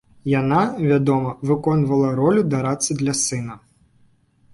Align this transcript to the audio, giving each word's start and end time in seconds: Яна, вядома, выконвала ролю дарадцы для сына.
Яна, 0.39 0.59
вядома, 0.91 1.33
выконвала 1.49 2.09
ролю 2.21 2.41
дарадцы 2.55 2.91
для 3.03 3.13
сына. 3.25 3.59